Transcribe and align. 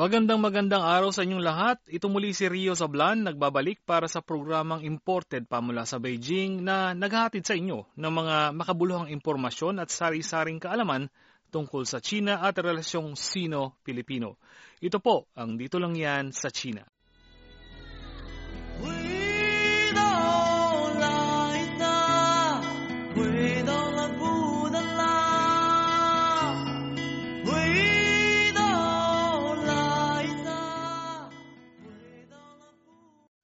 Magandang 0.00 0.40
magandang 0.40 0.80
araw 0.80 1.12
sa 1.12 1.28
inyong 1.28 1.44
lahat. 1.44 1.76
Ito 1.84 2.08
muli 2.08 2.32
si 2.32 2.48
Rio 2.48 2.72
Sablan 2.72 3.20
nagbabalik 3.20 3.84
para 3.84 4.08
sa 4.08 4.24
programang 4.24 4.80
Imported 4.80 5.44
pa 5.44 5.60
mula 5.60 5.84
sa 5.84 6.00
Beijing 6.00 6.64
na 6.64 6.96
naghahatid 6.96 7.44
sa 7.44 7.52
inyo 7.52 7.84
ng 8.00 8.08
mga 8.08 8.56
makabuluhang 8.56 9.12
impormasyon 9.12 9.76
at 9.76 9.92
sari-saring 9.92 10.56
kaalaman 10.56 11.12
tungkol 11.52 11.84
sa 11.84 12.00
China 12.00 12.40
at 12.40 12.56
relasyong 12.56 13.12
Sino-Pilipino. 13.12 14.40
Ito 14.80 15.04
po 15.04 15.28
ang 15.36 15.60
Dito 15.60 15.76
Lang 15.76 15.92
Yan 15.92 16.32
sa 16.32 16.48
China. 16.48 16.80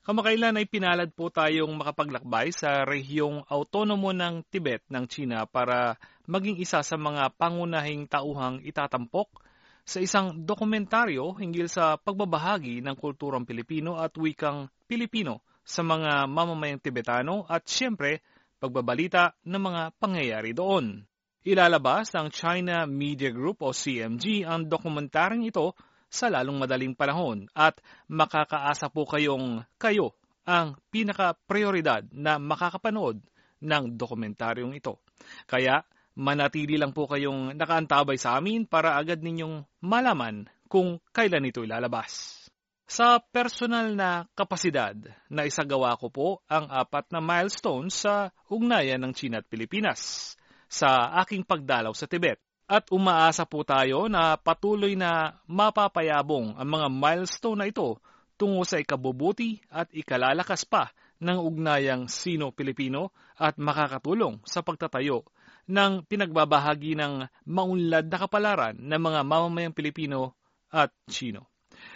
Kamakailan 0.06 0.54
ay 0.54 0.70
pinalad 0.70 1.10
po 1.10 1.34
tayong 1.34 1.74
makapaglakbay 1.82 2.54
sa 2.54 2.86
rehiyong 2.86 3.42
autonomo 3.50 4.14
ng 4.14 4.46
Tibet 4.46 4.86
ng 4.86 5.02
China 5.10 5.50
para 5.50 5.98
maging 6.30 6.62
isa 6.62 6.78
sa 6.86 6.94
mga 6.94 7.34
pangunahing 7.34 8.06
tauhang 8.06 8.62
itatampok 8.62 9.42
sa 9.82 9.98
isang 9.98 10.46
dokumentaryo 10.46 11.34
hinggil 11.42 11.66
sa 11.66 11.98
pagbabahagi 11.98 12.86
ng 12.86 12.94
kulturang 12.94 13.42
Pilipino 13.42 13.98
at 13.98 14.14
wikang 14.14 14.70
Pilipino 14.86 15.42
sa 15.66 15.82
mga 15.82 16.30
mamamayang 16.30 16.78
Tibetano 16.78 17.42
at 17.50 17.66
siyempre 17.66 18.22
pagbabalita 18.62 19.34
ng 19.42 19.58
mga 19.58 19.82
pangyayari 19.98 20.54
doon. 20.54 21.02
Ilalabas 21.42 22.14
ng 22.14 22.30
China 22.30 22.86
Media 22.86 23.34
Group 23.34 23.58
o 23.58 23.74
CMG 23.74 24.46
ang 24.46 24.70
dokumentaryong 24.70 25.50
ito 25.50 25.74
sa 26.06 26.30
lalong 26.30 26.62
madaling 26.62 26.94
panahon 26.94 27.50
at 27.52 27.78
makakaasa 28.06 28.88
po 28.90 29.04
kayong 29.04 29.66
kayo 29.76 30.14
ang 30.46 30.78
pinaka-prioridad 30.94 32.06
na 32.14 32.38
makakapanood 32.38 33.18
ng 33.60 33.84
dokumentaryong 33.98 34.78
ito. 34.78 35.02
Kaya 35.50 35.82
manatili 36.16 36.78
lang 36.78 36.94
po 36.94 37.10
kayong 37.10 37.58
nakaantabay 37.58 38.16
sa 38.16 38.38
amin 38.38 38.64
para 38.64 38.94
agad 38.94 39.20
ninyong 39.20 39.66
malaman 39.82 40.46
kung 40.70 41.02
kailan 41.10 41.50
ito 41.50 41.66
ilalabas. 41.66 42.46
Sa 42.86 43.18
personal 43.18 43.98
na 43.98 44.30
kapasidad 44.38 44.94
na 45.26 45.42
isagawa 45.42 45.98
ko 45.98 46.06
po 46.06 46.28
ang 46.46 46.70
apat 46.70 47.10
na 47.10 47.18
milestones 47.18 48.06
sa 48.06 48.30
ugnayan 48.46 49.02
ng 49.02 49.10
China 49.10 49.42
at 49.42 49.50
Pilipinas 49.50 50.34
sa 50.70 51.10
aking 51.26 51.42
pagdalaw 51.42 51.90
sa 51.98 52.06
Tibet. 52.06 52.38
At 52.66 52.90
umaasa 52.90 53.46
po 53.46 53.62
tayo 53.62 54.10
na 54.10 54.34
patuloy 54.34 54.98
na 54.98 55.38
mapapayabong 55.46 56.58
ang 56.58 56.66
mga 56.66 56.88
milestone 56.90 57.62
na 57.62 57.70
ito 57.70 58.02
tungo 58.34 58.66
sa 58.66 58.82
ikabubuti 58.82 59.62
at 59.70 59.86
ikalalakas 59.94 60.66
pa 60.66 60.90
ng 61.22 61.38
ugnayang 61.38 62.10
Sino-Pilipino 62.10 63.14
at 63.38 63.54
makakatulong 63.62 64.42
sa 64.42 64.66
pagtatayo 64.66 65.22
ng 65.70 66.10
pinagbabahagi 66.10 66.98
ng 66.98 67.30
maunlad 67.46 68.10
na 68.10 68.18
kapalaran 68.18 68.74
ng 68.82 68.98
mga 68.98 69.20
mamamayang 69.22 69.74
Pilipino 69.74 70.34
at 70.74 70.90
Chino. 71.06 71.46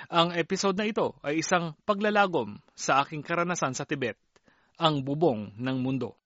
Ang 0.06 0.38
episode 0.38 0.78
na 0.78 0.86
ito 0.86 1.18
ay 1.26 1.42
isang 1.42 1.74
paglalagom 1.82 2.62
sa 2.78 3.02
aking 3.02 3.26
karanasan 3.26 3.74
sa 3.74 3.82
Tibet, 3.82 4.14
ang 4.78 5.02
bubong 5.02 5.50
ng 5.58 5.76
mundo. 5.82 6.19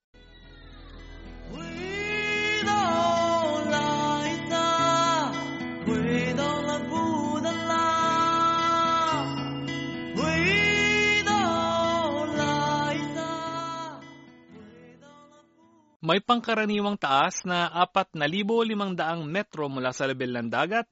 May 16.04 16.20
pangkaraniwang 16.20 17.00
taas 17.00 17.48
na 17.48 17.72
4,500 17.72 19.24
metro 19.24 19.72
mula 19.72 19.88
sa 19.88 20.04
level 20.04 20.36
ng 20.36 20.52
dagat. 20.52 20.84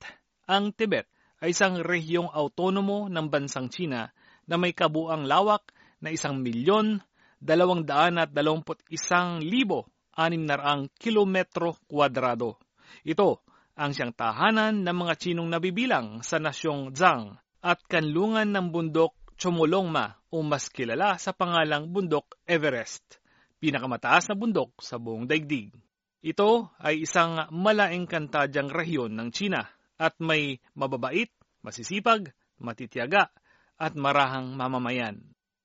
Ang 0.49 0.73
Tibet 0.73 1.05
ay 1.45 1.53
isang 1.53 1.85
rehiyong 1.85 2.33
autonomo 2.33 3.13
ng 3.13 3.29
bansang 3.29 3.69
China 3.69 4.09
na 4.49 4.57
may 4.57 4.73
kabuang 4.73 5.29
lawak 5.29 5.69
na 6.01 6.17
isang 6.17 6.41
milyon, 6.41 7.05
dalawang 7.37 7.85
daan 7.85 8.17
at 8.17 8.33
dalawamput 8.33 8.81
isang 8.89 9.45
libo 9.45 9.85
anim 10.17 10.49
na 10.49 10.57
kilometro 10.97 11.77
kwadrado. 11.85 12.57
Ito 13.05 13.45
ang 13.77 13.93
siyang 13.93 14.17
tahanan 14.17 14.81
ng 14.81 14.97
mga 14.97 15.15
Chinong 15.21 15.53
nabibilang 15.53 16.25
sa 16.25 16.41
nasyong 16.41 16.97
Zhang 16.97 17.37
at 17.61 17.85
kanlungan 17.85 18.49
ng 18.49 18.73
bundok 18.73 19.13
Chomolungma 19.37 20.25
o 20.33 20.41
mas 20.41 20.73
kilala 20.73 21.21
sa 21.21 21.37
pangalang 21.37 21.93
bundok 21.93 22.33
Everest 22.49 23.22
pinakamataas 23.63 24.27
na 24.27 24.35
bundok 24.35 24.83
sa 24.83 24.99
buong 24.99 25.31
daigdig. 25.31 25.71
Ito 26.19 26.75
ay 26.83 27.07
isang 27.07 27.47
malaing 27.55 28.11
kantadyang 28.11 28.75
rehiyon 28.75 29.15
ng 29.15 29.31
China 29.31 29.63
at 30.03 30.19
may 30.19 30.59
mababait, 30.75 31.31
masisipag, 31.63 32.35
matitiyaga 32.59 33.31
at 33.79 33.95
marahang 33.95 34.59
mamamayan. 34.59 35.23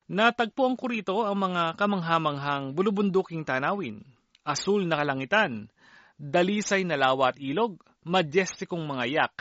Natagpuan 0.07 0.77
ko 0.77 0.85
rito 0.93 1.17
ang 1.25 1.41
mga 1.41 1.73
kamanghamanghang 1.73 2.77
bulubunduking 2.77 3.43
tanawin, 3.43 4.05
asul 4.45 4.85
na 4.85 5.01
kalangitan, 5.01 5.67
dalisay 6.21 6.85
na 6.85 6.95
lawa 6.95 7.33
at 7.33 7.37
ilog, 7.41 7.81
majestikong 8.07 8.87
mga 8.87 9.05
yak, 9.09 9.35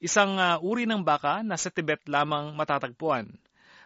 isang 0.00 0.40
uh, 0.40 0.56
uri 0.64 0.88
ng 0.88 1.04
baka 1.04 1.44
na 1.44 1.60
sa 1.60 1.68
Tibet 1.68 2.00
lamang 2.08 2.56
matatagpuan, 2.56 3.28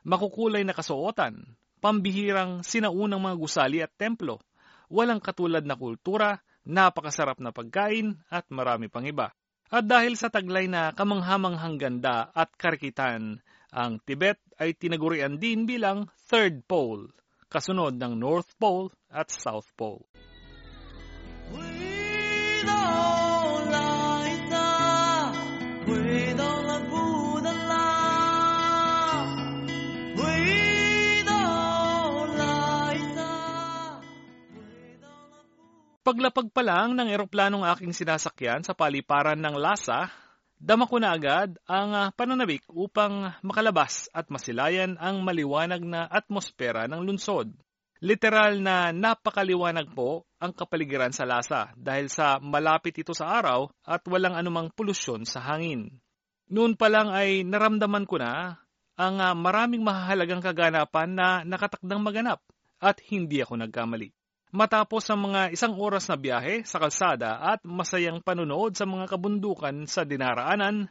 makukulay 0.07 0.63
na 0.63 0.71
kasuotan, 0.71 1.43
pambihirang 1.85 2.65
sinaunang 2.65 3.21
mga 3.21 3.37
gusali 3.37 3.85
at 3.85 3.93
templo, 3.93 4.41
walang 4.89 5.21
katulad 5.21 5.61
na 5.69 5.77
kultura, 5.77 6.41
napakasarap 6.65 7.37
na 7.45 7.53
pagkain 7.53 8.17
at 8.33 8.49
marami 8.49 8.89
pang 8.89 9.05
iba. 9.05 9.37
At 9.69 9.85
dahil 9.85 10.17
sa 10.17 10.33
taglay 10.33 10.65
na 10.65 10.97
kamanghamanghang 10.97 11.77
ganda 11.77 12.33
at 12.33 12.57
karikitan, 12.57 13.45
ang 13.69 14.01
Tibet 14.01 14.41
ay 14.57 14.73
tinagurian 14.73 15.37
din 15.37 15.69
bilang 15.69 16.09
Third 16.25 16.65
Pole, 16.65 17.13
kasunod 17.53 18.01
ng 18.01 18.17
North 18.17 18.57
Pole 18.57 18.89
at 19.13 19.29
South 19.29 19.69
Pole. 19.77 20.09
Paglapag 36.05 36.53
pa 36.53 36.61
lang 36.61 36.93
ng 36.93 37.09
eroplanong 37.09 37.65
aking 37.65 37.97
sinasakyan 37.97 38.61
sa 38.61 38.77
paliparan 38.77 39.41
ng 39.41 39.57
Lhasa, 39.57 40.13
dama 40.61 40.85
ko 40.85 41.01
na 41.01 41.17
agad 41.17 41.57
ang 41.65 41.97
ah, 41.97 42.09
pananabik 42.13 42.61
upang 42.69 43.33
makalabas 43.41 44.13
at 44.13 44.29
masilayan 44.29 45.01
ang 45.01 45.25
maliwanag 45.25 45.81
na 45.81 46.05
atmosfera 46.05 46.85
ng 46.93 47.09
lungsod. 47.09 47.57
Literal 48.05 48.61
na 48.61 48.93
napakaliwanag 48.93 49.97
po 49.97 50.29
ang 50.37 50.53
kapaligiran 50.53 51.17
sa 51.17 51.25
Lhasa 51.25 51.73
dahil 51.73 52.13
sa 52.13 52.37
malapit 52.37 53.01
ito 53.01 53.17
sa 53.17 53.41
araw 53.41 53.73
at 53.81 54.05
walang 54.05 54.37
anumang 54.37 54.69
polusyon 54.77 55.25
sa 55.25 55.41
hangin. 55.41 55.89
Noon 56.53 56.77
pa 56.77 56.93
lang 56.93 57.09
ay 57.17 57.49
naramdaman 57.49 58.05
ko 58.05 58.21
na 58.21 58.61
ang 59.01 59.25
ah, 59.25 59.33
maraming 59.33 59.81
mahalagang 59.81 60.45
kaganapan 60.45 61.17
na 61.17 61.29
nakatakdang 61.49 62.05
maganap 62.05 62.45
at 62.77 63.01
hindi 63.09 63.41
ako 63.41 63.57
nagkamali. 63.57 64.13
Matapos 64.55 65.03
ang 65.11 65.35
mga 65.35 65.51
isang 65.51 65.75
oras 65.83 66.07
na 66.07 66.15
biyahe 66.15 66.63
sa 66.63 66.79
kalsada 66.79 67.43
at 67.43 67.67
masayang 67.67 68.23
panunood 68.23 68.79
sa 68.79 68.87
mga 68.87 69.11
kabundukan 69.11 69.91
sa 69.91 70.07
dinaraanan, 70.07 70.87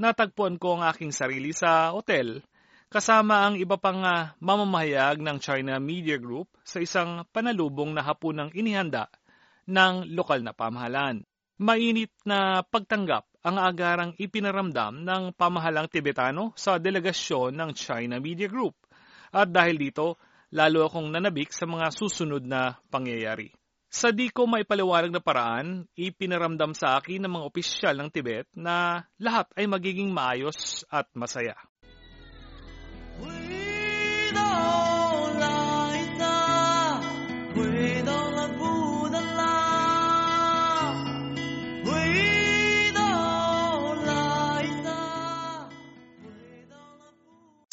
natagpuan 0.00 0.56
ko 0.56 0.80
ang 0.80 0.88
aking 0.88 1.12
sarili 1.12 1.52
sa 1.52 1.92
hotel 1.92 2.40
kasama 2.88 3.44
ang 3.44 3.60
iba 3.60 3.76
pang 3.76 4.00
uh, 4.00 4.32
mamamahayag 4.40 5.20
ng 5.20 5.36
China 5.36 5.76
Media 5.82 6.16
Group 6.16 6.48
sa 6.64 6.80
isang 6.80 7.28
panalubong 7.28 7.92
na 7.92 8.00
hapunang 8.00 8.54
inihanda 8.56 9.12
ng 9.68 10.08
lokal 10.16 10.40
na 10.40 10.56
pamahalaan. 10.56 11.28
Mainit 11.60 12.08
na 12.24 12.64
pagtanggap 12.64 13.28
ang 13.44 13.60
agarang 13.60 14.16
ipinaramdam 14.16 15.04
ng 15.04 15.36
pamahalang 15.36 15.92
Tibetano 15.92 16.56
sa 16.56 16.80
delegasyon 16.80 17.52
ng 17.52 17.70
China 17.76 18.16
Media 18.16 18.48
Group. 18.48 18.80
At 19.28 19.52
dahil 19.52 19.76
dito, 19.76 20.16
lalo 20.54 20.86
akong 20.86 21.10
nanabik 21.10 21.50
sa 21.50 21.66
mga 21.66 21.90
susunod 21.90 22.46
na 22.46 22.78
pangyayari. 22.86 23.50
Sa 23.90 24.14
di 24.14 24.30
ko 24.30 24.46
maipaliwanag 24.46 25.10
na 25.10 25.22
paraan, 25.22 25.86
ipinaramdam 25.98 26.74
sa 26.78 26.98
akin 26.98 27.26
ng 27.26 27.32
mga 27.34 27.46
opisyal 27.46 27.94
ng 27.98 28.10
Tibet 28.10 28.46
na 28.54 29.06
lahat 29.18 29.50
ay 29.58 29.66
magiging 29.66 30.14
maayos 30.14 30.86
at 30.90 31.10
masaya. 31.14 31.58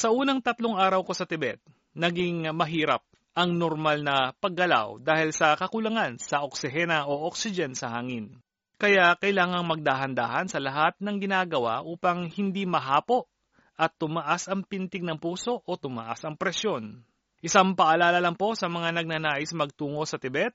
Sa 0.01 0.10
unang 0.10 0.42
tatlong 0.42 0.81
araw 0.81 1.06
ko 1.06 1.13
sa 1.13 1.30
Tibet, 1.30 1.62
naging 1.96 2.48
mahirap 2.56 3.04
ang 3.32 3.56
normal 3.56 4.04
na 4.04 4.36
paggalaw 4.36 5.00
dahil 5.00 5.32
sa 5.32 5.56
kakulangan 5.56 6.20
sa 6.20 6.44
oksihena 6.44 7.08
o 7.08 7.28
oxygen 7.28 7.76
sa 7.76 7.96
hangin. 7.96 8.40
Kaya 8.76 9.14
kailangang 9.16 9.70
magdahan-dahan 9.70 10.50
sa 10.50 10.58
lahat 10.58 10.98
ng 11.00 11.22
ginagawa 11.22 11.86
upang 11.86 12.28
hindi 12.28 12.66
mahapo 12.66 13.30
at 13.78 13.94
tumaas 13.96 14.50
ang 14.52 14.66
pintig 14.66 15.06
ng 15.06 15.22
puso 15.22 15.62
o 15.64 15.72
tumaas 15.78 16.26
ang 16.28 16.36
presyon. 16.36 17.06
Isang 17.42 17.74
paalala 17.74 18.22
lang 18.22 18.38
po 18.38 18.54
sa 18.54 18.70
mga 18.70 18.94
nagnanais 18.94 19.50
magtungo 19.58 20.06
sa 20.06 20.22
Tibet, 20.22 20.54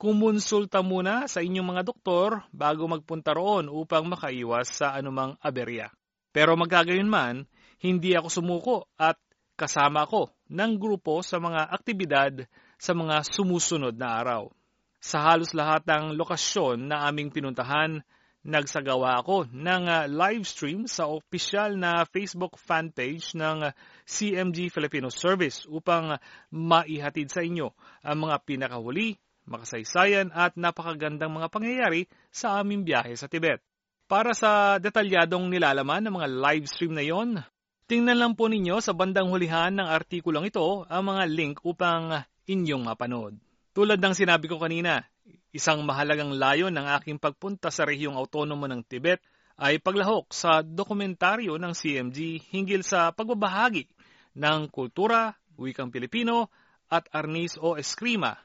kumonsulta 0.00 0.80
muna 0.80 1.28
sa 1.28 1.40
inyong 1.40 1.76
mga 1.76 1.82
doktor 1.84 2.44
bago 2.52 2.88
magpunta 2.88 3.32
roon 3.36 3.68
upang 3.68 4.08
makaiwas 4.08 4.68
sa 4.80 4.96
anumang 4.96 5.36
aberya. 5.40 5.92
Pero 6.32 6.56
magkagayon 6.56 7.08
man, 7.08 7.48
hindi 7.80 8.12
ako 8.12 8.28
sumuko 8.28 8.76
at 8.96 9.16
kasama 9.56 10.04
ko 10.04 10.30
ng 10.52 10.76
grupo 10.76 11.24
sa 11.24 11.40
mga 11.40 11.72
aktibidad 11.72 12.34
sa 12.76 12.92
mga 12.92 13.24
sumusunod 13.24 13.96
na 13.96 14.20
araw. 14.20 14.52
Sa 15.00 15.24
halos 15.24 15.56
lahat 15.56 15.88
ng 15.88 16.14
lokasyon 16.14 16.92
na 16.92 17.08
aming 17.08 17.32
pinuntahan, 17.32 18.04
nagsagawa 18.46 19.18
ako 19.24 19.50
ng 19.50 19.82
uh, 19.90 20.06
live 20.06 20.46
stream 20.46 20.86
sa 20.86 21.10
opisyal 21.10 21.74
na 21.74 22.06
Facebook 22.06 22.54
fan 22.60 22.94
page 22.94 23.34
ng 23.34 23.74
CMG 24.06 24.70
Filipino 24.70 25.10
Service 25.10 25.66
upang 25.66 26.14
maihatid 26.54 27.26
sa 27.26 27.42
inyo 27.42 27.74
ang 28.06 28.28
mga 28.28 28.36
pinakahuli 28.46 29.18
makasaysayan 29.46 30.34
at 30.34 30.58
napakagandang 30.58 31.30
mga 31.30 31.48
pangyayari 31.48 32.10
sa 32.34 32.58
aming 32.60 32.82
biyahe 32.82 33.14
sa 33.14 33.30
Tibet. 33.30 33.62
Para 34.06 34.34
sa 34.34 34.78
detalyadong 34.78 35.50
nilalaman 35.50 36.02
ng 36.06 36.14
mga 36.14 36.28
live 36.30 36.66
stream 36.70 36.94
na 36.94 37.02
yon, 37.02 37.42
tingnan 37.86 38.18
lang 38.18 38.32
po 38.34 38.50
ninyo 38.50 38.82
sa 38.82 38.92
bandang 38.92 39.30
hulihan 39.30 39.70
ng 39.70 39.86
artikulong 39.86 40.50
ito 40.50 40.82
ang 40.90 41.06
mga 41.06 41.22
link 41.30 41.62
upang 41.62 42.26
inyong 42.50 42.82
mapanood. 42.82 43.34
Tulad 43.70 44.02
ng 44.02 44.14
sinabi 44.14 44.50
ko 44.50 44.58
kanina, 44.58 45.06
isang 45.54 45.86
mahalagang 45.86 46.34
layon 46.34 46.74
ng 46.74 46.86
aking 46.98 47.22
pagpunta 47.22 47.70
sa 47.70 47.86
rehiyong 47.86 48.18
autonomo 48.18 48.66
ng 48.66 48.82
Tibet 48.82 49.22
ay 49.56 49.80
paglahok 49.80 50.34
sa 50.34 50.60
dokumentaryo 50.60 51.56
ng 51.56 51.72
CMG 51.72 52.50
hinggil 52.52 52.84
sa 52.84 53.14
pagbabahagi 53.14 53.88
ng 54.36 54.68
kultura, 54.68 55.32
wikang 55.56 55.88
Pilipino 55.88 56.52
at 56.92 57.08
arnis 57.14 57.56
o 57.56 57.78
eskrima 57.80 58.36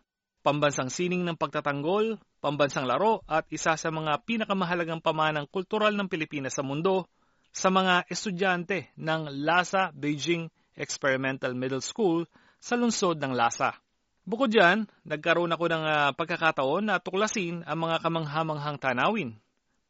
pambansang 0.42 0.90
sining 0.90 1.22
ng 1.22 1.38
pagtatanggol, 1.38 2.18
pambansang 2.42 2.90
laro 2.90 3.22
at 3.30 3.46
isa 3.54 3.78
sa 3.78 3.90
mga 3.94 4.26
pinakamahalagang 4.26 5.00
pamanang 5.00 5.46
kultural 5.46 5.94
ng 5.94 6.10
Pilipinas 6.10 6.58
sa 6.58 6.66
mundo 6.66 7.06
sa 7.52 7.68
mga 7.68 8.08
estudyante 8.08 8.90
ng 8.96 9.44
Lhasa 9.44 9.92
Beijing 9.92 10.48
Experimental 10.76 11.52
Middle 11.52 11.84
School 11.84 12.24
sa 12.64 12.80
lungsod 12.80 13.20
ng 13.20 13.36
Lhasa. 13.36 13.76
Bukod 14.24 14.54
dyan, 14.54 14.88
nagkaroon 15.04 15.52
ako 15.52 15.66
ng 15.68 15.84
uh, 15.84 16.10
pagkakataon 16.16 16.88
na 16.88 17.02
tuklasin 17.04 17.68
ang 17.68 17.84
mga 17.84 18.00
kamanghamanghang 18.00 18.80
tanawin, 18.80 19.36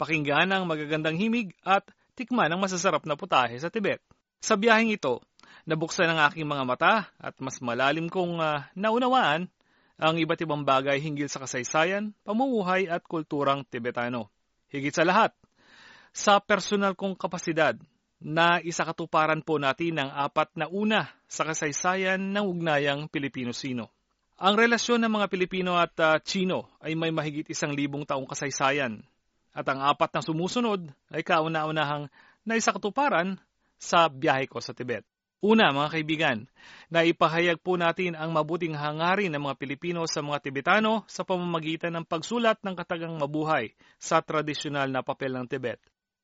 pakinggan 0.01 0.49
ang 0.49 0.65
magagandang 0.65 1.19
himig 1.19 1.53
at 1.61 1.85
tikman 2.17 2.49
ang 2.49 2.63
masasarap 2.63 3.05
na 3.05 3.19
putahe 3.19 3.59
sa 3.61 3.69
Tibet. 3.69 4.01
Sa 4.41 4.57
biyaheng 4.57 4.89
ito, 4.89 5.21
nabuksan 5.69 6.09
ang 6.09 6.19
aking 6.31 6.47
mga 6.47 6.63
mata 6.65 6.93
at 7.21 7.37
mas 7.37 7.61
malalim 7.61 8.09
kong 8.09 8.41
uh, 8.41 8.65
naunawaan 8.73 9.51
ang 10.01 10.17
iba't 10.17 10.41
ibang 10.41 10.65
bagay 10.65 10.97
hinggil 10.97 11.29
sa 11.29 11.45
kasaysayan, 11.45 12.17
pamumuhay 12.25 12.89
at 12.89 13.05
kulturang 13.05 13.61
Tibetano. 13.69 14.33
Higit 14.73 14.95
sa 14.97 15.05
lahat, 15.05 15.35
sa 16.11 16.43
personal 16.43 16.93
kong 16.93 17.15
kapasidad 17.15 17.79
na 18.21 18.61
isakatuparan 18.61 19.41
po 19.41 19.57
natin 19.57 19.97
ang 19.97 20.11
apat 20.13 20.53
na 20.53 20.69
una 20.69 21.09
sa 21.25 21.41
kasaysayan 21.47 22.21
ng 22.21 22.45
ugnayang 22.45 23.09
Pilipino-Sino. 23.09 23.89
Ang 24.37 24.53
relasyon 24.57 25.01
ng 25.01 25.11
mga 25.21 25.27
Pilipino 25.31 25.73
at 25.79 25.93
uh, 25.97 26.21
Chino 26.21 26.69
ay 26.83 26.93
may 26.93 27.09
mahigit 27.09 27.49
isang 27.49 27.73
libong 27.73 28.05
taong 28.05 28.29
kasaysayan 28.29 29.01
at 29.51 29.65
ang 29.67 29.81
apat 29.81 30.11
na 30.13 30.21
sumusunod 30.21 30.85
ay 31.09 31.25
kauna-unahang 31.25 32.07
na 32.45 32.53
isakatuparan 32.57 33.37
sa 33.81 34.05
biyahe 34.09 34.45
ko 34.45 34.61
sa 34.61 34.77
Tibet. 34.77 35.05
Una, 35.41 35.73
mga 35.73 35.89
kaibigan, 35.97 36.37
na 36.93 37.01
ipahayag 37.01 37.57
po 37.65 37.73
natin 37.73 38.13
ang 38.13 38.29
mabuting 38.29 38.77
hangarin 38.77 39.33
ng 39.33 39.41
mga 39.41 39.57
Pilipino 39.57 40.05
sa 40.05 40.21
mga 40.21 40.37
Tibetano 40.37 41.01
sa 41.09 41.25
pamamagitan 41.25 41.97
ng 41.97 42.05
pagsulat 42.05 42.61
ng 42.61 42.77
katagang 42.77 43.17
mabuhay 43.17 43.73
sa 43.97 44.21
tradisyonal 44.21 44.85
na 44.93 45.01
papel 45.01 45.33
ng 45.33 45.49
Tibet. 45.49 45.81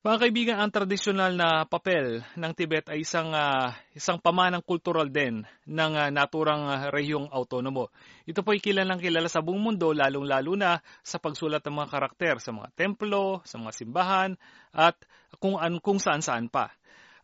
Mga 0.07 0.24
kaibigan, 0.24 0.57
ang 0.63 0.71
tradisyonal 0.71 1.36
na 1.36 1.68
papel 1.68 2.24
ng 2.39 2.51
Tibet 2.56 2.88
ay 2.88 3.04
isang 3.04 3.36
uh, 3.36 3.75
isang 3.92 4.15
pamanang 4.24 4.63
kultural 4.63 5.12
din 5.12 5.44
ng 5.68 5.94
uh, 6.00 6.07
naturang 6.15 6.63
uh, 6.63 6.88
rehiyong 6.95 7.27
autonomo. 7.27 7.92
Ito 8.24 8.39
po 8.39 8.56
ay 8.56 8.63
kilalang 8.63 9.04
kilala 9.04 9.27
sa 9.27 9.44
buong 9.44 9.59
mundo 9.59 9.92
lalong-lalo 9.92 10.56
na 10.56 10.80
sa 11.04 11.19
pagsulat 11.19 11.59
ng 11.59 11.75
mga 11.75 11.92
karakter 11.92 12.39
sa 12.39 12.56
mga 12.56 12.71
templo, 12.71 13.44
sa 13.44 13.59
mga 13.59 13.75
simbahan 13.75 14.39
at 14.71 14.95
kung, 15.44 15.59
an, 15.59 15.83
kung 15.83 16.00
saan-saan 16.00 16.48
pa. 16.48 16.71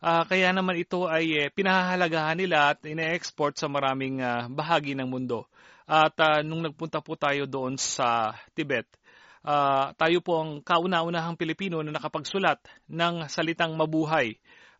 Uh, 0.04 0.28
kaya 0.28 0.52
naman 0.52 0.76
ito 0.76 1.08
ay 1.08 1.40
eh, 1.40 1.48
pinahahalagahan 1.48 2.36
nila 2.36 2.76
at 2.76 2.84
ine-export 2.84 3.56
sa 3.56 3.64
maraming 3.64 4.20
uh, 4.20 4.44
bahagi 4.52 4.92
ng 4.92 5.08
mundo. 5.08 5.48
At 5.88 6.20
uh, 6.20 6.44
nung 6.44 6.60
nagpunta 6.60 7.00
po 7.00 7.16
tayo 7.16 7.48
doon 7.48 7.80
sa 7.80 8.36
Tibet, 8.52 8.84
uh, 9.44 9.92
tayo 9.94 10.18
po 10.24 10.40
ang 10.40 10.50
kauna-unahang 10.64 11.36
Pilipino 11.36 11.84
na 11.84 11.92
nakapagsulat 11.92 12.64
ng 12.88 13.28
salitang 13.28 13.76
mabuhay 13.76 14.34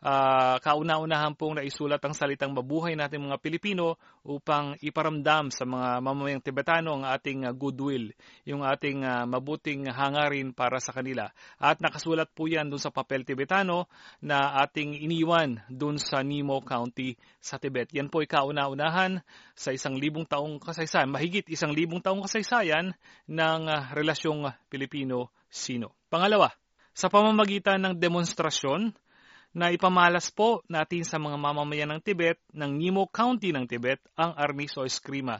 uh, 0.04 0.60
kauna-unahan 0.60 1.32
pong 1.34 1.58
naisulat 1.58 1.98
ang 2.04 2.12
salitang 2.12 2.52
mabuhay 2.52 2.92
natin 2.92 3.24
mga 3.24 3.40
Pilipino 3.40 3.96
upang 4.22 4.76
iparamdam 4.84 5.48
sa 5.48 5.64
mga 5.64 6.04
mamamayang 6.04 6.44
Tibetano 6.44 7.00
ang 7.00 7.04
ating 7.08 7.48
uh, 7.48 7.52
goodwill, 7.56 8.12
yung 8.44 8.60
ating 8.60 9.02
uh, 9.02 9.24
mabuting 9.24 9.88
hangarin 9.88 10.52
para 10.52 10.76
sa 10.78 10.92
kanila. 10.92 11.32
At 11.56 11.80
nakasulat 11.80 12.30
po 12.36 12.44
yan 12.46 12.68
dun 12.68 12.78
sa 12.78 12.92
papel 12.92 13.24
Tibetano 13.24 13.88
na 14.20 14.60
ating 14.62 15.00
iniwan 15.00 15.64
dun 15.72 15.96
sa 15.96 16.20
Nimo 16.20 16.60
County 16.60 17.16
sa 17.40 17.56
Tibet. 17.56 17.88
Yan 17.96 18.12
po 18.12 18.20
ay 18.20 18.28
kauna-unahan 18.28 19.24
sa 19.56 19.72
isang 19.72 19.96
libong 19.96 20.28
taong 20.28 20.60
kasaysayan, 20.60 21.08
mahigit 21.08 21.48
isang 21.48 21.72
libong 21.72 22.04
taong 22.04 22.22
kasaysayan 22.28 22.92
ng 23.24 23.60
uh, 23.66 23.90
relasyong 23.96 24.52
Pilipino-Sino. 24.68 25.96
Pangalawa, 26.12 26.52
sa 26.94 27.10
pamamagitan 27.10 27.82
ng 27.82 27.94
demonstrasyon 27.98 28.94
na 29.54 29.70
ipamalas 29.70 30.34
po 30.34 30.66
natin 30.66 31.06
sa 31.06 31.22
mga 31.22 31.38
mamamayan 31.38 31.94
ng 31.94 32.02
Tibet, 32.02 32.42
ng 32.50 32.74
Nimo 32.74 33.06
County 33.06 33.54
ng 33.54 33.70
Tibet, 33.70 34.02
ang 34.18 34.34
Arnis 34.34 34.74
o 34.74 34.82
Eskrima. 34.82 35.38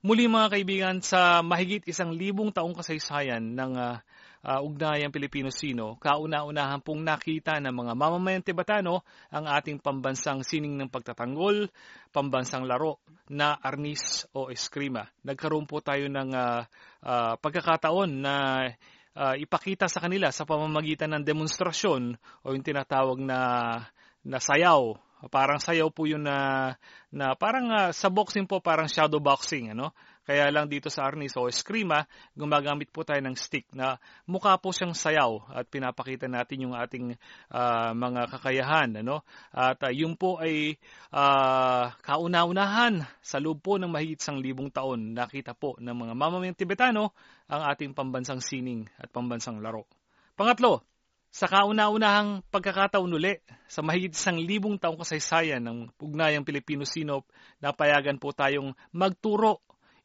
Muli 0.00 0.24
mga 0.24 0.48
kaibigan, 0.56 0.96
sa 1.04 1.44
mahigit 1.44 1.84
isang 1.84 2.16
libong 2.16 2.56
taong 2.56 2.72
kasaysayan 2.72 3.52
ng 3.52 3.72
uh, 3.76 4.00
uh, 4.48 4.60
ugnayang 4.64 5.12
Pilipino-Sino, 5.12 6.00
kauna-unahan 6.00 6.80
pong 6.80 7.04
nakita 7.04 7.60
ng 7.60 7.68
mga 7.68 7.92
mamamayang 7.92 8.40
Tibetano 8.40 9.04
ang 9.28 9.44
ating 9.44 9.76
pambansang 9.76 10.40
sining 10.40 10.80
ng 10.80 10.88
pagtatanggol, 10.88 11.68
pambansang 12.16 12.64
laro 12.64 13.04
na 13.28 13.60
Arnis 13.60 14.24
o 14.32 14.48
Eskrima. 14.48 15.04
Nagkaroon 15.20 15.68
po 15.68 15.84
tayo 15.84 16.08
ng 16.08 16.32
uh, 16.32 16.64
uh, 17.04 17.34
pagkakataon 17.36 18.10
na 18.24 18.34
uh, 19.16 19.34
ipakita 19.38 19.90
sa 19.90 20.02
kanila 20.02 20.30
sa 20.30 20.46
pamamagitan 20.46 21.10
ng 21.16 21.24
demonstrasyon 21.26 22.14
o 22.44 22.46
yung 22.52 22.66
tinatawag 22.66 23.18
na 23.22 23.40
na 24.24 24.38
sayaw. 24.38 24.96
Parang 25.28 25.60
sayaw 25.60 25.92
po 25.92 26.08
yun 26.08 26.24
na, 26.24 26.72
na 27.12 27.36
parang 27.36 27.68
uh, 27.68 27.90
sa 27.92 28.08
boxing 28.08 28.48
po 28.48 28.64
parang 28.64 28.88
shadow 28.88 29.20
boxing. 29.20 29.76
Ano? 29.76 29.92
Kaya 30.30 30.46
lang 30.54 30.70
dito 30.70 30.86
sa 30.94 31.10
Arnis 31.10 31.34
o 31.34 31.50
Eskrima, 31.50 32.06
gumagamit 32.38 32.94
po 32.94 33.02
tayo 33.02 33.18
ng 33.18 33.34
stick 33.34 33.66
na 33.74 33.98
mukha 34.30 34.54
po 34.62 34.70
siyang 34.70 34.94
sayaw 34.94 35.50
at 35.50 35.66
pinapakita 35.66 36.30
natin 36.30 36.70
yung 36.70 36.74
ating 36.78 37.18
uh, 37.50 37.90
mga 37.90 38.30
kakayahan. 38.38 39.02
Ano? 39.02 39.26
At 39.50 39.82
uh, 39.82 39.90
yun 39.90 40.14
po 40.14 40.38
ay 40.38 40.78
uh, 41.10 41.90
kauna-unahan 42.06 43.10
sa 43.18 43.42
loob 43.42 43.58
po 43.58 43.74
ng 43.82 43.90
mahigit 43.90 44.22
sang 44.22 44.38
libong 44.38 44.70
taon. 44.70 45.18
Nakita 45.18 45.50
po 45.58 45.74
ng 45.82 45.98
mga 45.98 46.14
mamamayang 46.14 46.54
Tibetano 46.54 47.10
ang 47.50 47.66
ating 47.66 47.90
pambansang 47.90 48.38
sining 48.38 48.86
at 49.02 49.10
pambansang 49.10 49.58
laro. 49.58 49.90
Pangatlo, 50.38 50.86
sa 51.34 51.50
kauna-unahang 51.50 52.46
pagkakataon 52.54 53.18
uli 53.18 53.34
sa 53.66 53.82
mahigit 53.82 54.14
isang 54.14 54.38
libong 54.38 54.78
taong 54.78 55.02
kasaysayan 55.02 55.58
ng 55.58 55.90
pugnayang 55.98 56.46
Pilipino-Sinop, 56.46 57.26
napayagan 57.58 58.22
po 58.22 58.30
tayong 58.30 58.78
magturo 58.94 59.58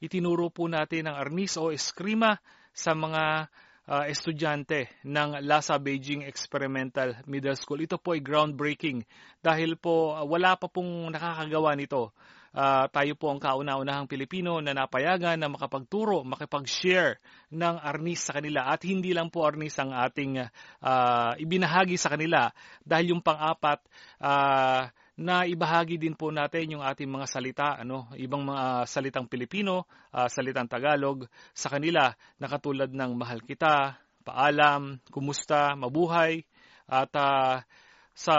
itinuro 0.05 0.53
po 0.53 0.69
natin 0.69 1.09
ang 1.09 1.17
arnis 1.17 1.57
o 1.57 1.73
eskrima 1.73 2.37
sa 2.71 2.93
mga 2.93 3.49
uh, 3.89 4.05
estudyante 4.09 4.89
ng 5.05 5.41
Lhasa 5.45 5.77
Beijing 5.77 6.25
Experimental 6.25 7.17
Middle 7.29 7.57
School. 7.57 7.85
Ito 7.85 8.01
po 8.01 8.13
ay 8.17 8.21
groundbreaking 8.21 9.05
dahil 9.41 9.77
po 9.77 10.13
uh, 10.13 10.25
wala 10.25 10.57
pa 10.57 10.69
pong 10.69 11.13
nakakagawa 11.13 11.73
nito. 11.77 12.13
Uh, 12.55 12.87
tayo 12.87 13.19
po 13.19 13.35
ang 13.35 13.39
kauna-unahang 13.43 14.07
Pilipino 14.07 14.63
na 14.63 14.71
napayagan 14.71 15.35
na 15.35 15.51
makapagturo, 15.51 16.23
makipag-share 16.23 17.19
ng 17.51 17.75
arnis 17.83 18.31
sa 18.31 18.39
kanila 18.39 18.71
at 18.71 18.79
hindi 18.87 19.11
lang 19.11 19.27
po 19.27 19.43
arnis 19.43 19.75
ang 19.75 19.91
ating 19.91 20.39
uh, 20.39 21.35
ibinahagi 21.35 21.99
sa 21.99 22.15
kanila 22.15 22.47
dahil 22.79 23.11
yung 23.11 23.19
pang-apat 23.19 23.83
uh, 24.23 24.87
na 25.15 25.47
ibahagi 25.47 25.95
din 25.95 26.11
po 26.11 26.27
natin 26.27 26.75
yung 26.75 26.83
ating 26.83 27.07
mga 27.07 27.27
salita, 27.27 27.67
ano, 27.79 28.11
ibang 28.19 28.43
mga 28.43 28.83
salitang 28.83 29.31
Pilipino, 29.31 29.87
uh, 30.11 30.27
salitang 30.27 30.67
Tagalog 30.67 31.27
sa 31.55 31.71
kanila 31.71 32.11
na 32.35 32.47
katulad 32.51 32.91
ng 32.91 33.11
mahal 33.15 33.39
kita, 33.39 33.95
paalam, 34.27 34.99
kumusta, 35.07 35.71
mabuhay, 35.79 36.43
at 36.85 37.11
uh, 37.15 37.63
sa 38.11 38.35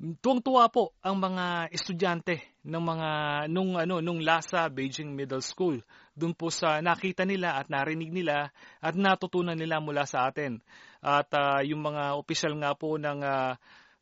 tuwang-tuwa 0.00 0.72
po 0.72 0.96
ang 1.04 1.20
mga 1.20 1.68
estudyante 1.76 2.56
ng 2.64 2.80
mga 2.80 3.10
nung 3.52 3.76
ano 3.76 4.00
nung 4.00 4.20
Lhasa 4.24 4.64
Beijing 4.72 5.12
Middle 5.12 5.44
School. 5.44 5.84
Doon 6.16 6.32
po 6.32 6.48
sa 6.48 6.80
nakita 6.80 7.28
nila 7.28 7.60
at 7.60 7.68
narinig 7.68 8.08
nila 8.08 8.48
at 8.80 8.96
natutunan 8.96 9.56
nila 9.56 9.80
mula 9.80 10.08
sa 10.08 10.32
atin. 10.32 10.60
At 11.00 11.28
uh, 11.36 11.60
yung 11.64 11.84
mga 11.84 12.16
opisyal 12.16 12.56
nga 12.60 12.72
po 12.76 12.96
ng 12.96 13.20
uh, 13.20 13.56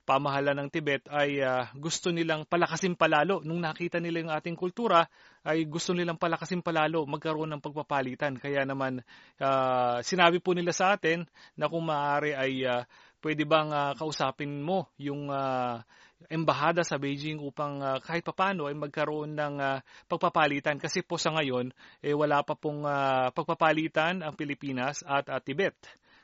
pamahalaan 0.08 0.64
ng 0.64 0.70
Tibet 0.72 1.04
ay 1.12 1.44
uh, 1.44 1.68
gusto 1.76 2.08
nilang 2.08 2.48
palakasin 2.48 2.96
palalo. 2.96 3.44
Nung 3.44 3.60
nakita 3.60 4.00
nila 4.00 4.24
yung 4.24 4.32
ating 4.32 4.56
kultura, 4.56 5.04
ay 5.44 5.68
gusto 5.68 5.92
nilang 5.92 6.16
palakasin 6.16 6.64
palalo, 6.64 7.04
magkaroon 7.04 7.52
ng 7.52 7.60
pagpapalitan. 7.60 8.40
Kaya 8.40 8.64
naman, 8.64 9.04
uh, 9.36 10.00
sinabi 10.00 10.40
po 10.40 10.56
nila 10.56 10.72
sa 10.72 10.96
atin 10.96 11.28
na 11.60 11.68
kung 11.68 11.84
maaari 11.84 12.32
ay 12.32 12.64
uh, 12.64 12.88
pwede 13.20 13.44
bang 13.44 13.68
uh, 13.68 13.92
kausapin 14.00 14.64
mo 14.64 14.88
yung 14.96 15.28
uh, 15.28 15.84
embahada 16.32 16.82
sa 16.82 16.96
Beijing 16.96 17.38
upang 17.44 17.78
uh, 17.84 18.00
kahit 18.00 18.24
papano 18.24 18.66
ay 18.66 18.74
magkaroon 18.74 19.36
ng 19.36 19.54
uh, 19.60 19.78
pagpapalitan 20.10 20.80
kasi 20.82 21.06
po 21.06 21.14
sa 21.14 21.30
ngayon 21.30 21.70
eh 22.02 22.10
wala 22.10 22.42
pa 22.42 22.58
pong 22.58 22.82
uh, 22.82 23.30
pagpapalitan 23.30 24.26
ang 24.26 24.34
Pilipinas 24.34 25.06
at 25.06 25.30
uh, 25.30 25.38
Tibet. 25.38 25.78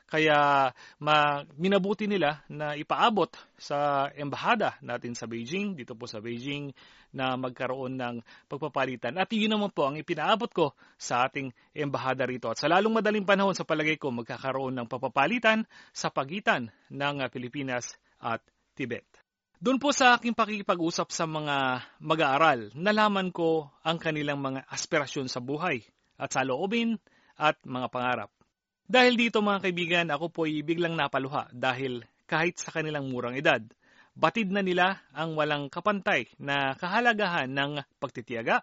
Kaya 0.05 0.69
ma, 1.01 1.41
minabuti 1.57 2.05
nila 2.05 2.45
na 2.45 2.77
ipaabot 2.77 3.33
sa 3.57 4.09
embahada 4.13 4.77
natin 4.85 5.17
sa 5.17 5.25
Beijing, 5.25 5.73
dito 5.73 5.97
po 5.97 6.05
sa 6.05 6.21
Beijing, 6.21 6.69
na 7.15 7.33
magkaroon 7.39 7.97
ng 7.97 8.15
pagpapalitan. 8.45 9.17
At 9.17 9.33
yun 9.33 9.55
naman 9.55 9.73
po 9.73 9.89
ang 9.89 9.97
ipinaabot 9.97 10.51
ko 10.51 10.77
sa 10.99 11.25
ating 11.25 11.49
embahada 11.73 12.27
rito. 12.27 12.51
At 12.51 12.61
sa 12.61 12.69
lalong 12.69 13.01
madaling 13.01 13.25
panahon 13.25 13.57
sa 13.57 13.65
palagay 13.65 13.97
ko, 13.97 14.13
magkakaroon 14.13 14.77
ng 14.77 14.87
pagpapalitan 14.91 15.65
sa 15.95 16.11
pagitan 16.11 16.69
ng 16.91 17.15
Pilipinas 17.31 17.95
at 18.19 18.43
Tibet. 18.75 19.07
Doon 19.55 19.79
po 19.79 19.95
sa 19.95 20.19
aking 20.19 20.35
pakikipag-usap 20.35 21.15
sa 21.15 21.23
mga 21.23 21.87
mag-aaral, 22.03 22.75
nalaman 22.75 23.31
ko 23.31 23.71
ang 23.87 23.95
kanilang 23.95 24.43
mga 24.43 24.67
aspirasyon 24.67 25.31
sa 25.31 25.39
buhay 25.39 25.79
at 26.19 26.35
sa 26.35 26.43
loobin 26.43 26.99
at 27.39 27.55
mga 27.63 27.87
pangarap. 27.87 28.34
Dahil 28.85 29.17
dito 29.17 29.41
mga 29.41 29.65
kaibigan, 29.65 30.07
ako 30.13 30.25
po 30.29 30.41
ay 30.45 30.61
biglang 30.61 30.93
napaluha 30.93 31.49
dahil 31.49 32.05
kahit 32.29 32.61
sa 32.61 32.69
kanilang 32.69 33.09
murang 33.09 33.33
edad, 33.33 33.61
batid 34.13 34.53
na 34.53 34.61
nila 34.61 35.01
ang 35.09 35.33
walang 35.33 35.73
kapantay 35.73 36.29
na 36.37 36.77
kahalagahan 36.77 37.49
ng 37.49 37.81
pagtitiyaga 37.97 38.61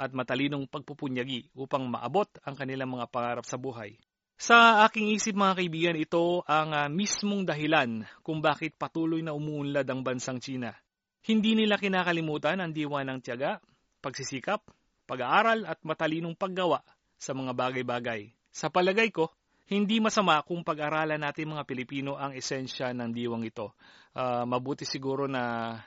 at 0.00 0.10
matalinong 0.16 0.64
pagpupunyagi 0.64 1.52
upang 1.52 1.84
maabot 1.92 2.28
ang 2.40 2.56
kanilang 2.56 2.88
mga 2.88 3.12
pangarap 3.12 3.44
sa 3.44 3.60
buhay. 3.60 4.00
Sa 4.40 4.88
aking 4.88 5.12
isip 5.12 5.36
mga 5.36 5.60
kaibigan, 5.60 5.96
ito 6.00 6.40
ang 6.48 6.72
uh, 6.72 6.88
mismong 6.88 7.44
dahilan 7.44 8.08
kung 8.24 8.40
bakit 8.40 8.72
patuloy 8.80 9.20
na 9.20 9.36
umuunlad 9.36 9.84
ang 9.84 10.00
bansang 10.00 10.40
China. 10.40 10.72
Hindi 11.20 11.52
nila 11.52 11.76
kinakalimutan 11.76 12.64
ang 12.64 12.72
diwa 12.72 13.04
ng 13.04 13.20
tiyaga, 13.20 13.60
pagsisikap, 14.00 14.64
pag-aaral 15.04 15.68
at 15.68 15.84
matalinong 15.84 16.32
paggawa 16.32 16.80
sa 17.20 17.36
mga 17.36 17.52
bagay-bagay. 17.52 18.32
Sa 18.48 18.72
palagay 18.72 19.12
ko, 19.12 19.28
hindi 19.70 20.02
masama 20.02 20.42
kung 20.42 20.66
pag-aralan 20.66 21.22
natin 21.22 21.54
mga 21.54 21.62
Pilipino 21.62 22.18
ang 22.18 22.34
esensya 22.34 22.90
ng 22.90 23.14
diwang 23.14 23.46
ito. 23.46 23.70
Uh, 24.10 24.42
mabuti 24.42 24.82
siguro 24.82 25.30
na 25.30 25.78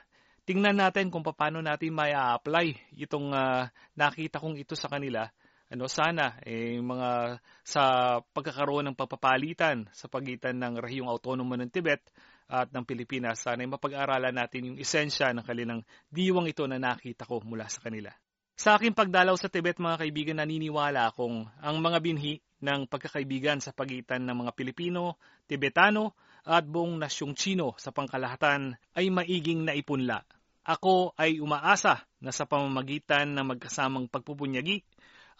tingnan 0.48 0.80
natin 0.80 1.12
kung 1.12 1.20
paano 1.20 1.60
natin 1.60 1.92
may 1.92 2.16
apply 2.16 2.96
itong 2.96 3.36
uh, 3.36 3.68
nakita 3.92 4.40
kong 4.40 4.56
ito 4.56 4.72
sa 4.72 4.88
kanila. 4.88 5.28
Ano 5.68 5.84
sana 5.84 6.40
eh 6.48 6.80
mga 6.80 7.40
sa 7.60 7.82
pagkakaroon 8.24 8.88
ng 8.88 8.96
pagpapalitan 8.96 9.84
sa 9.92 10.08
pagitan 10.08 10.56
ng 10.56 10.80
rehiyong 10.80 11.08
autonomo 11.08 11.52
ng 11.52 11.68
Tibet 11.68 12.00
at 12.48 12.72
ng 12.72 12.88
Pilipinas 12.88 13.44
sana 13.44 13.64
ay 13.64 13.68
mapag-aralan 13.68 14.32
natin 14.32 14.72
yung 14.72 14.78
esensya 14.80 15.28
ng 15.36 15.44
kanilang 15.44 15.84
diwang 16.08 16.48
ito 16.48 16.64
na 16.64 16.80
nakita 16.80 17.28
ko 17.28 17.44
mula 17.44 17.68
sa 17.68 17.84
kanila. 17.84 18.12
Sa 18.54 18.78
aking 18.78 18.94
pagdalaw 18.94 19.34
sa 19.34 19.50
Tibet 19.50 19.82
mga 19.82 19.98
kaibigan 20.06 20.38
naniniwala 20.38 21.10
akong 21.10 21.50
ang 21.58 21.76
mga 21.82 21.98
binhi 21.98 22.38
ng 22.62 22.86
pagkakaibigan 22.86 23.58
sa 23.58 23.74
pagitan 23.74 24.22
ng 24.22 24.46
mga 24.46 24.54
Pilipino, 24.54 25.18
Tibetano 25.50 26.14
at 26.46 26.62
buong 26.62 27.02
nasyong 27.02 27.34
Chino 27.34 27.74
sa 27.82 27.90
pangkalahatan 27.90 28.78
ay 28.94 29.10
maiging 29.10 29.66
naipunla. 29.66 30.22
Ako 30.70 31.18
ay 31.18 31.42
umaasa 31.42 32.06
na 32.22 32.30
sa 32.30 32.46
pamamagitan 32.46 33.34
ng 33.34 33.58
magkasamang 33.58 34.06
pagpupunyagi 34.06 34.86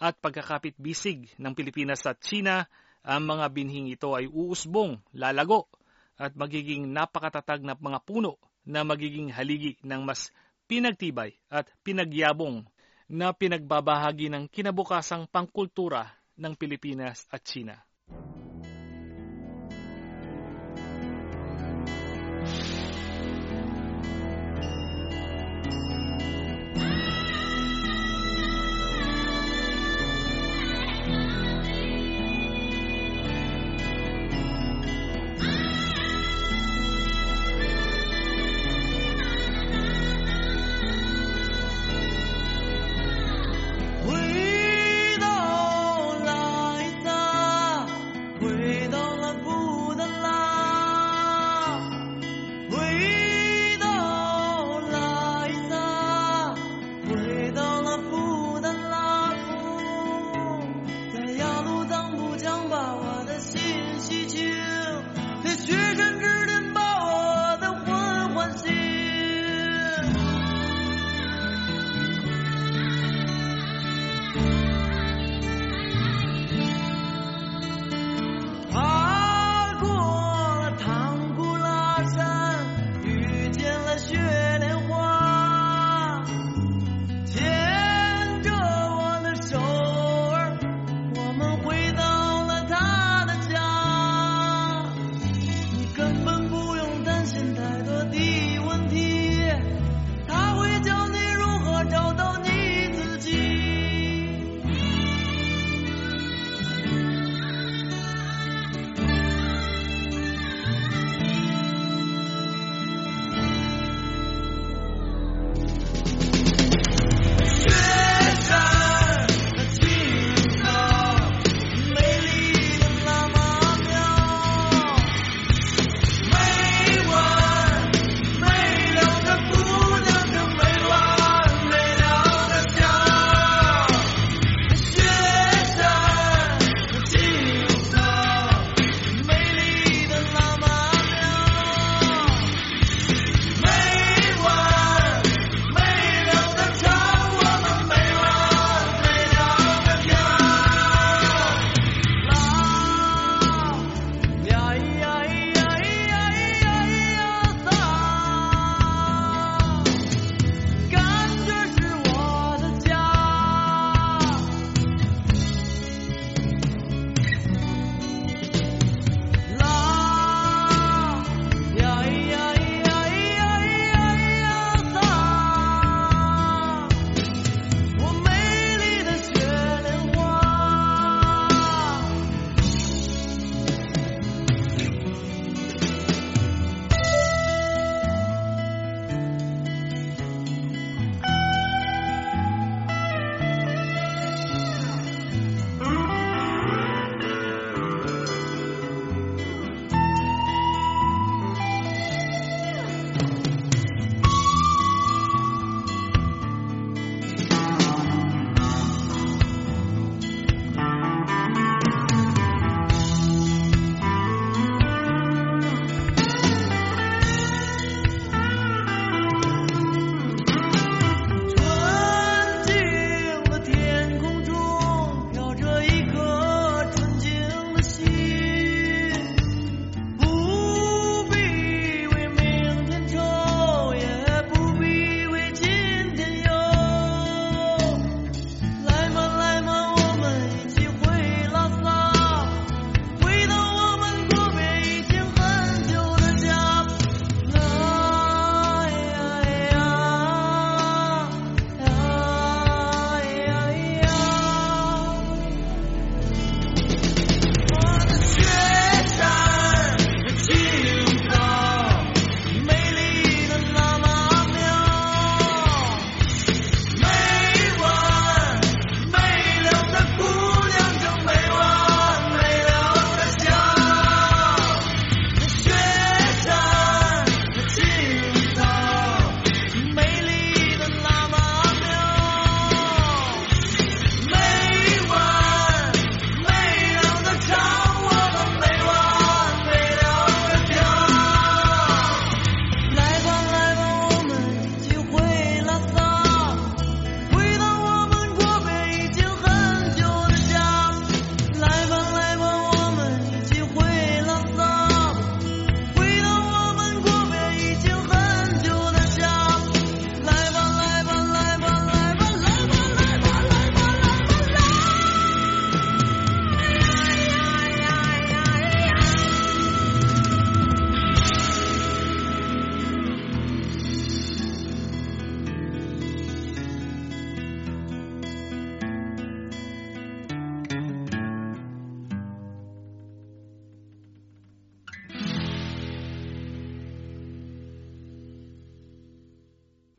at 0.02 0.18
pagkakapit 0.18 0.74
bisig 0.74 1.30
ng 1.38 1.54
Pilipinas 1.54 2.02
at 2.10 2.18
China, 2.18 2.66
ang 3.06 3.30
mga 3.30 3.46
binhing 3.54 3.94
ito 3.94 4.10
ay 4.18 4.26
uusbong, 4.26 4.98
lalago 5.14 5.70
at 6.18 6.34
magiging 6.34 6.90
napakatatag 6.90 7.62
na 7.62 7.78
mga 7.78 8.02
puno 8.02 8.42
na 8.66 8.82
magiging 8.82 9.30
haligi 9.30 9.78
ng 9.86 10.02
mas 10.02 10.34
pinagtibay 10.66 11.38
at 11.46 11.70
pinagyabong 11.86 12.66
na 13.10 13.36
pinagbabahagi 13.36 14.32
ng 14.32 14.48
kinabukasang 14.48 15.28
pangkultura 15.28 16.08
ng 16.40 16.52
Pilipinas 16.56 17.28
at 17.28 17.44
China. 17.44 17.76